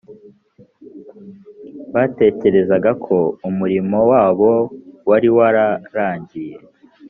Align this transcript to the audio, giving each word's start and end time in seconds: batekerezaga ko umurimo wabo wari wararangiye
batekerezaga 1.93 2.91
ko 3.05 3.17
umurimo 3.49 3.97
wabo 4.11 4.51
wari 5.09 5.29
wararangiye 5.37 6.55